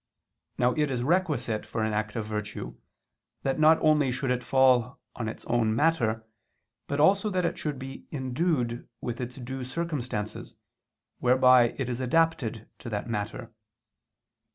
Now 0.57 0.71
it 0.73 0.89
is 0.89 1.03
requisite 1.03 1.63
for 1.63 1.83
an 1.83 1.93
act 1.93 2.15
of 2.15 2.25
virtue 2.25 2.75
that 3.43 3.59
not 3.59 3.77
only 3.83 4.11
should 4.11 4.31
it 4.31 4.41
fall 4.43 4.99
on 5.15 5.29
its 5.29 5.45
own 5.45 5.75
matter, 5.75 6.25
but 6.87 6.99
also 6.99 7.29
that 7.29 7.45
it 7.45 7.55
should 7.55 7.77
be 7.77 8.07
endued 8.11 8.87
with 8.99 9.21
its 9.21 9.35
due 9.35 9.63
circumstances, 9.63 10.55
whereby 11.19 11.75
it 11.77 11.87
is 11.87 12.01
adapted 12.01 12.67
to 12.79 12.89
that 12.89 13.07
matter. 13.11 13.51